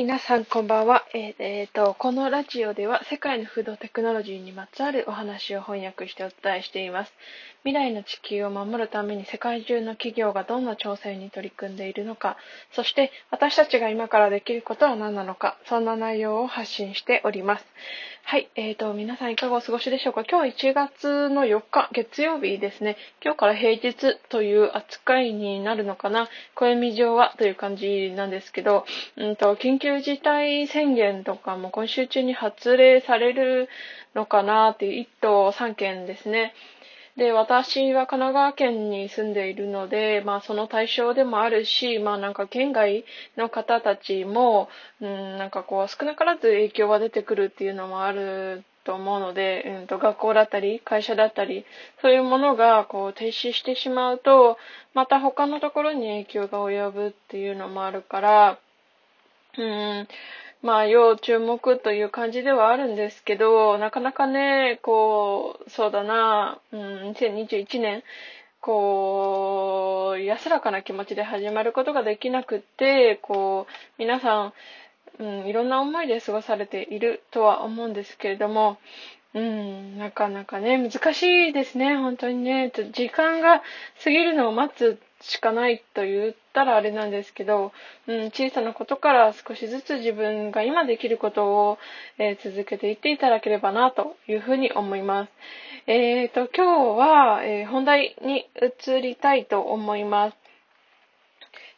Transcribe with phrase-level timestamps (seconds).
[0.00, 1.04] 皆さんこんばんは。
[1.12, 7.12] えーえーと、このラジオでは世界のフードテクノロジーにまつわるお話を翻訳してお伝えしています。
[7.64, 12.38] 未来の地球を守るために世界中の企業がどんな挑戦に取り組んでいるのか、
[12.72, 17.66] そして私たちが今からできることは何なのか、そんな内容を発信しております。
[18.22, 20.24] はい、えーと、皆さんいかがお過ごしでしょうか？
[20.24, 22.96] 今日1月の4日、月曜日ですね。
[23.22, 26.30] 今日から平日という扱いになるのかな？
[26.54, 28.86] 暦上はという感じなんですけど、
[29.16, 33.68] うんと、緊急事態宣言とかも今週中に発令される
[34.14, 36.54] のかなっていう1都3県ですね。
[37.16, 43.04] で、私は神奈川県に住んでいるので、まあその対象でもあるし、まあなんか県外
[43.36, 44.68] の方たちも、
[45.00, 51.64] うん、なんかこう少なからず影響が出てくるっていうのもあると思うので、うんと、学校だったり会社だったり
[52.00, 54.56] そういうものがこう停止してしまうと
[54.94, 58.58] また他のところに影響が及ぶっていうのもあるから
[59.60, 60.08] うん。
[60.62, 68.02] まあ、要注目という感じではあるんですけど、なかなかね、こう、そうだな、うん、2021年、
[68.60, 74.52] こう、安らかな気持ちで始まることができなくって、こう、皆さん、
[75.18, 78.78] うん、いろんな思いで過ごされているとは思うんですけれども、
[79.32, 82.72] うん、なかなかね、難しいですね、本当にね。
[82.92, 83.62] 時間が
[84.02, 87.72] 過ぎるのを待つしかないと言ったらあれなんですけど、
[88.08, 91.78] うん、小さなことから少しずつ自分が今できることを、
[92.18, 95.32] えー、続けていっていただければなというふうに思います。
[95.86, 100.36] えっ、ー、と、今日は、えー、本題に移りたいと思います。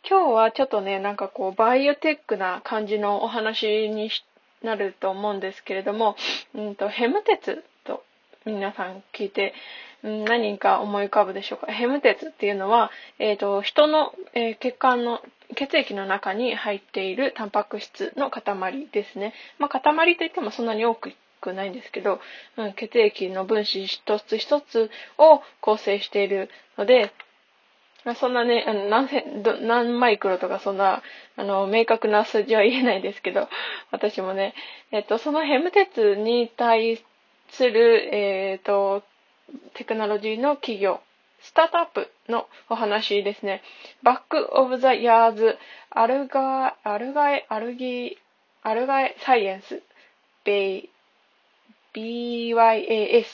[0.08, 4.24] 今日はちょっとね、なんかこう、バイオテックな感じのお話にし
[4.62, 6.16] なると思うんですけれども、
[6.54, 8.04] うんと、ヘム鉄と
[8.44, 9.54] 皆さん聞いて、
[10.02, 11.72] 何か思い浮かぶでしょうか？
[11.72, 15.20] ヘム鉄っていうのは、えっ、ー、と、人の、えー、血管の、
[15.54, 19.32] 血液の中に入っているタンパク質の塊ですね。
[19.58, 21.12] まあ、塊といってもそんなに多く
[21.52, 22.20] ないんですけど、
[22.56, 27.12] うん、血液の分子一つ一つを構成しているので、
[28.16, 31.02] そんなね、あの何千何マイクロとかそんな、
[31.36, 33.48] あの、明確な数字は言えないですけど、
[33.92, 34.54] 私もね、
[34.90, 37.00] えっと、そのヘム鉄に対
[37.50, 39.04] する、えっと、
[39.74, 41.00] テクノロジーの企業、
[41.40, 43.62] スタートアップのお話ですね。
[44.02, 45.58] バックオブザヤーズ
[45.90, 48.18] アルガ、アルガエ、アルギ、
[48.62, 49.82] アルガエサイエンス、
[50.44, 50.90] ベイ、
[51.94, 53.26] BYAS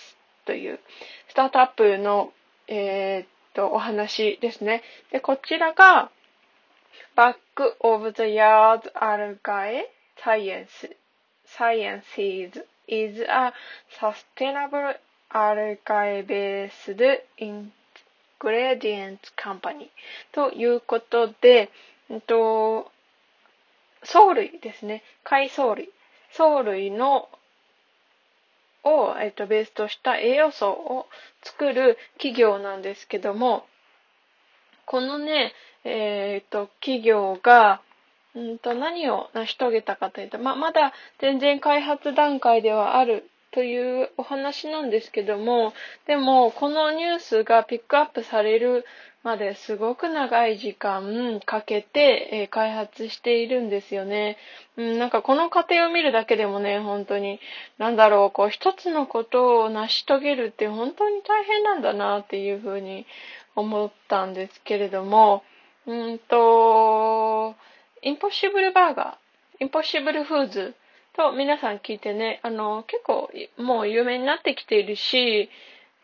[0.45, 0.81] という
[1.29, 2.33] スタートアップの、
[2.67, 3.29] えー、っ
[3.59, 4.85] と、お話ですね。
[5.11, 6.13] で、こちらが、
[7.17, 9.91] バックオブザヤーズアルガエ
[10.23, 10.97] サイエンス、
[11.49, 13.53] Sciences is a
[13.99, 14.97] sustainable
[15.31, 17.73] アルカイベースでイン
[18.39, 19.89] グレディエンツカンパニー
[20.33, 21.71] ということで、
[22.29, 22.93] と、
[24.05, 25.03] 藻類ですね。
[25.25, 25.91] 海藻類。
[26.37, 27.29] 藻類の
[28.85, 31.07] を、えっと、ベースとした栄養素を
[31.43, 33.67] 作る企業なんですけども、
[34.87, 35.53] このね、
[35.85, 37.81] えっ、と、企業が、
[38.35, 45.73] うんと、何を成し遂げたかというと、ま、まだ全然開発段階ではあるというお話なんですけども、
[46.07, 48.85] でも、このニュースがピックアップされる
[49.29, 54.39] まですごく長い時間かけて、え開発しているんですよね。
[54.79, 57.39] うん、なんかこの過程を見るだけでもね、本当に、
[57.77, 63.07] なんだろう、こう一つのことを成し遂げるって本当に大変なんだなっていうふうに
[63.55, 65.43] 思ったんですけれども、
[65.87, 67.55] うんと、
[68.01, 70.75] インポッシブルバーガー、インポッシブルフーズ
[71.15, 75.51] と、皆さん聞いてね、あの、結構もう有名になってきているし、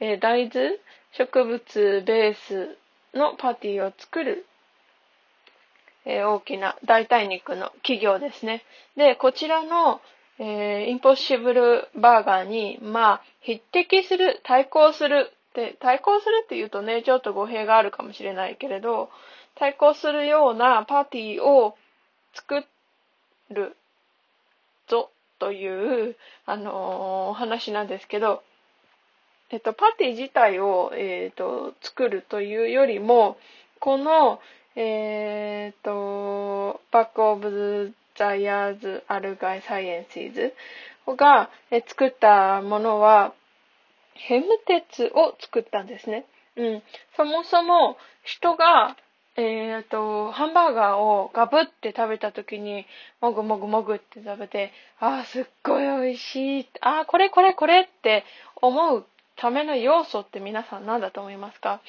[0.01, 0.79] えー、大豆、
[1.13, 2.77] 植物ベース
[3.15, 4.47] のパーティーを作る、
[6.05, 8.63] えー、大きな代替肉の企業ですね。
[8.97, 10.01] で、こちらの、
[10.39, 19.09] えー、インポッシブルバーガーに、まあ、匹敵する、対抗するで、対抗するって言うとね、ちょっと語弊があるかもしれないけれど、
[19.55, 21.77] 対抗するようなパーティーを
[22.35, 22.65] 作
[23.51, 23.77] る
[24.89, 28.43] ぞという、あのー、話なんですけど、
[29.51, 33.39] えっと、パティ自体を、えっと、作るというよりも、
[33.79, 34.41] この、
[34.77, 40.55] えっと、 Back of the Yards Algae Sciences
[41.07, 41.51] が、
[41.89, 43.35] 作ったものは、
[44.15, 46.25] ヘム鉄を作ったんですね。
[46.57, 46.83] うん。
[47.17, 48.97] そもそも人が
[49.37, 52.87] えっ、ー、と、ハンバーガーをガブって食べた時に、
[53.21, 56.69] もぐもぐもぐって食べて、ああ、すっごい美味しい。
[56.81, 58.25] ああ、これこれこれって
[58.63, 59.05] 思う
[59.37, 61.81] ための要素って皆さん何だと思いますか？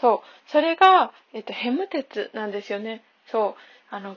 [0.00, 0.50] そう。
[0.50, 3.02] それが、えっ、と、ヘム鉄なんですよね。
[3.30, 3.54] そう。
[3.90, 4.16] あの、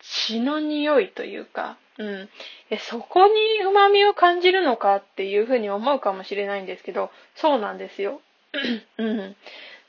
[0.00, 2.28] 血の匂いというか、うん。
[2.70, 3.34] え、そこに
[3.64, 8.20] 旨味を感じるのかっていうふうに思うかもしれないんですけど、そうなんですよ。
[8.98, 9.36] うん。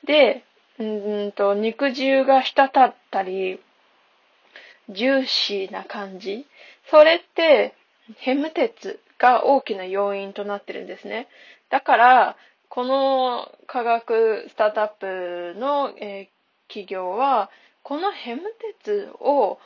[0.06, 0.44] で、
[0.78, 0.84] う
[1.28, 3.60] んと、肉汁が滴ったり、
[4.90, 6.46] ジューシーな感じ。
[6.90, 7.76] それって、
[8.18, 11.28] ヘム鉄が大きな要因となってるんですね。
[11.72, 12.38] だから、
[12.70, 14.90] この科学スタートアッ
[15.54, 17.50] プの、えー、企業は、
[17.82, 18.44] このヘム
[18.82, 19.58] 鉄を、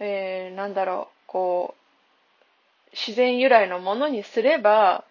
[0.00, 5.04] えー、なんだろう、こう、自然由来のものにすれば、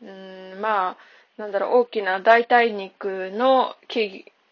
[0.00, 0.96] うん、まあ、
[1.36, 3.76] なんだろう、大きな代替肉の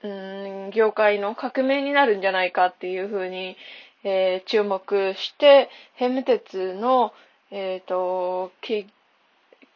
[0.03, 3.57] うん、業界の革命になるんじゃないかっていうふうに、
[4.03, 7.13] えー、注目して、ヘム鉄の、
[7.51, 8.53] えっ、ー、と、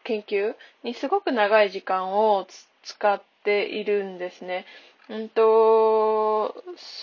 [0.05, 2.47] 研究にすごく長い時間を
[2.83, 4.67] 使っているんですね。
[5.09, 6.55] うんと、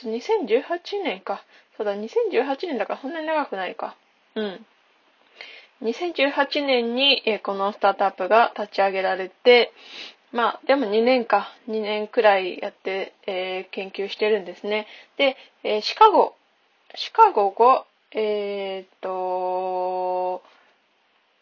[0.05, 1.43] 2018年か。
[1.77, 3.95] そうだ、2018年だからそんなに長くないか。
[4.35, 4.65] うん。
[5.81, 9.73] 2018年に、え、このスタートアップが立ち上げられて、
[10.31, 14.87] まあ、でも2年か、2年くらいやって、えー、研究してるんですね。
[15.17, 16.35] で、えー、シカゴ、
[16.95, 20.41] シカゴを、えー、っと、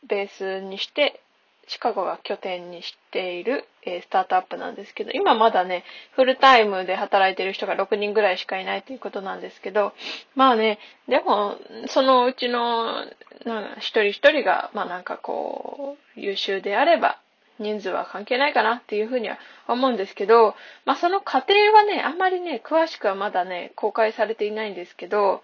[0.08, 1.22] ベースにして、
[1.69, 5.83] シカゴが拠点にしている、えー、スタートアップなんですけど、今まだね、
[6.16, 9.94] フルタイムで働いてる人が6人ぐらいしかいないということなんですけど、
[10.36, 11.57] まあね、でも、
[11.88, 13.06] そのうちの、
[13.45, 17.21] なん一人一人が、まあなんかこう、優秀であれば、
[17.60, 19.38] 人数は関係ないかなっていうふうには
[19.68, 20.56] 思うんですけど、
[20.86, 25.44] まあその過程はね、あんまりね、詳しくはまだね、公開されていないんですけど、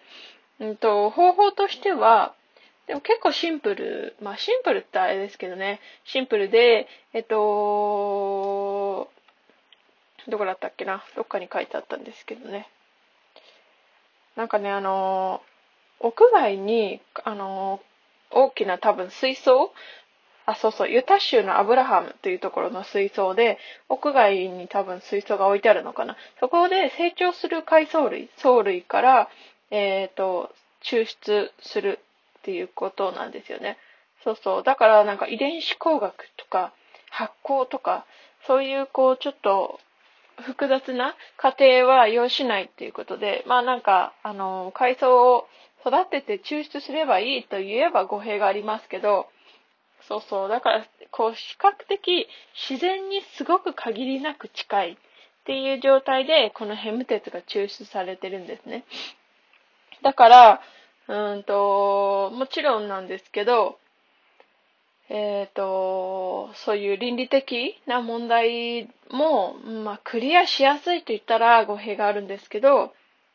[0.59, 2.33] うんと、方法としては、
[2.87, 9.09] でも結構シンプル、まあシンプルってあれですけどね、シンプルで、えっと、
[10.27, 11.03] どこだったっけな？
[11.15, 12.67] どっかに書いてあったんですけどね。
[14.35, 15.41] なんかね、あの、
[15.99, 17.79] 屋外に、あの、
[18.31, 19.71] 大きな多分水槽？
[20.47, 23.57] あ、そうそう、ユタ州のアブラハムというところの水槽で、
[23.89, 26.17] 屋外に多分水槽が置いてあるのかな。
[26.39, 29.29] そこで成長する海藻類、藻類から、
[29.71, 30.53] えっ、ー、と、
[30.83, 31.99] 抽出する。
[32.45, 33.77] っていうことなんですよね。
[34.23, 34.63] そうそう。
[34.63, 36.73] だからなんか遺伝子工学とか
[37.09, 38.05] 発酵とか、
[38.45, 39.79] そういうこうちょっと
[40.43, 45.47] 複雑な過程は要しないっていうことで、まあなんか、あの、海藻を
[45.81, 49.27] 育てて抽出すればいいと言えば語弊がありますけど、
[50.07, 50.49] そうそう。
[50.49, 52.27] だから、こう、比較的
[52.69, 54.97] 自然にすごく限りなく近いっ
[55.45, 58.83] ていう状態で、このヘム鉄が抽出されてるんですね。
[60.03, 60.61] だから、
[61.07, 63.77] うんと、もちろんなんですけど、
[65.09, 72.93] えっ、ー、と、そういう倫理的な問題も、まあ、クリアしやすいと言ったら語弊があるんですけど、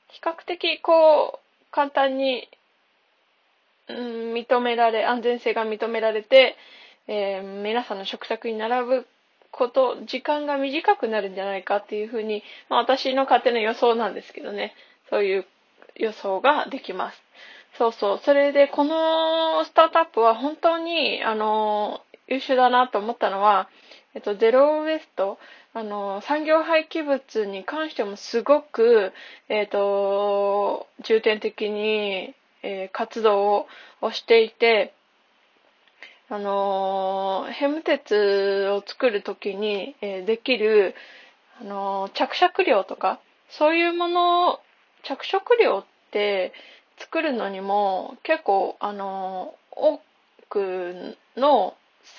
[0.08, 2.48] 比較的こう、簡単に
[3.90, 6.56] うん、認められ、安全性が認められて、
[7.08, 9.06] えー、皆さんの食卓に並ぶ
[9.50, 14.74] こと、時間が短くなるんじゃないかっていうふうに、まあ私の勝手な予想なんですけどね、
[15.08, 15.46] そういう
[15.96, 17.22] 予想ができます。
[17.78, 18.18] そうそう。
[18.24, 23.68] それで、このスタートアップは本当に、あの、優秀だなと思ったのは、
[24.14, 25.38] えっと、ゼロウエスト、
[25.72, 29.12] あの、産業廃棄物に関してもすごく、
[29.48, 33.66] えっと、重点的に、えー、活動
[34.00, 34.94] をしていて、
[36.28, 40.94] あの、ヘム鉄を作るときに、えー、できる、
[41.60, 44.60] あの、着色料とか、そういうものを、
[45.02, 46.52] 着色料って
[47.00, 50.00] 作るのにも結構、あの多
[50.48, 51.74] くの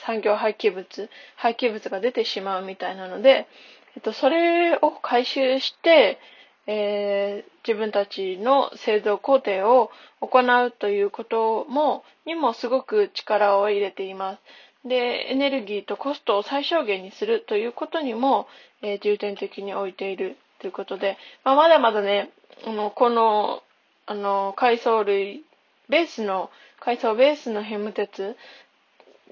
[0.05, 3.47] 産業廃棄物、廃棄物が出てしまうみたいなので、
[3.95, 6.19] えっと、それを回収して、
[6.67, 14.87] えー、自分たちの製造工程を行うということも、にもすごく力を入れています。
[14.87, 18.47] で、エネルギーとコストを最小限にするということにも、
[18.81, 22.31] えー、重点的に置いているということで、まあ、まだまだね、
[22.65, 23.63] あの、この、
[24.11, 25.45] あの、海藻類、
[25.87, 26.51] ベースの、
[26.81, 28.35] 海藻ベースのヘム鉄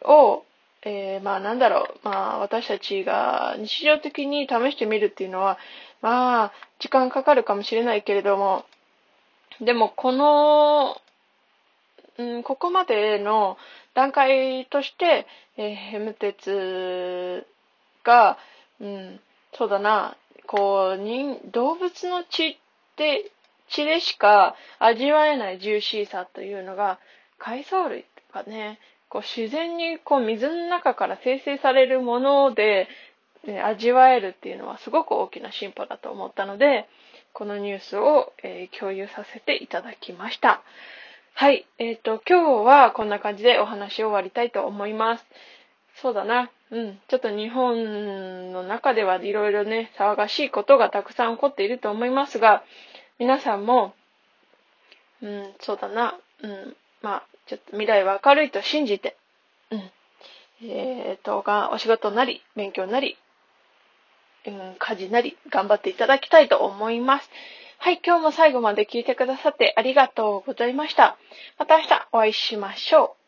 [0.03, 0.45] を、
[0.83, 5.57] えー、まあなんだろう、まあ私たちが日常的に試してみるっていうのは、
[6.01, 8.63] まあ、時間かかるかもしれないけれども、
[9.59, 10.95] でもこの、
[12.17, 13.57] うん、ここまでの
[13.93, 17.45] 段階として、えー、ヘム鉄
[18.05, 18.37] が、
[18.79, 19.19] うん、
[19.53, 20.15] そうだな、
[20.47, 22.57] こう、人、動物の血
[22.95, 23.29] で、
[23.69, 26.99] 血でしか味わえないジューシーさというのが、
[27.37, 32.87] 海藻類とかね、こう自然にこう水の中から生成されるもので、
[33.63, 36.87] 味わえるっていうのはすごく大きな進歩だと思ったので、
[37.33, 40.61] このニュースを、えー、共有させていただきました。
[41.33, 41.65] はい。
[41.77, 45.25] えっ、ー、と、今日はこんな感じでお話を終わりたいと思います。
[46.01, 46.51] そうだな。
[46.71, 46.99] うん。
[47.07, 52.63] ちょっと日本の中ではいろいろね、騒がしいことがたくさん起こっていると思いますが、
[53.19, 53.93] 皆さんも、
[55.21, 56.17] うん、そうだな。
[56.41, 56.75] うん。
[57.01, 59.17] まあ、ちょっと未来は明るいと信じて、
[59.71, 59.91] うん。
[60.65, 63.17] えっ、ー、と、が、お仕事なり、勉強なり、
[64.45, 67.29] うん、家事なり、頑張っていただきたいと思います。
[67.77, 71.17] はい、今日も最後まで聞いてくださってありがとうございました。
[71.57, 73.18] また明日お会いしましょう。